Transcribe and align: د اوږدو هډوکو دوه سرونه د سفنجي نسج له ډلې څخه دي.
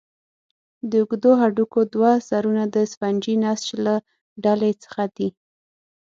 د 0.89 0.91
اوږدو 1.01 1.31
هډوکو 1.41 1.79
دوه 1.93 2.11
سرونه 2.29 2.63
د 2.75 2.75
سفنجي 2.91 3.35
نسج 3.43 3.67
له 3.85 3.95
ډلې 4.43 4.71
څخه 4.83 5.03
دي. 5.17 5.29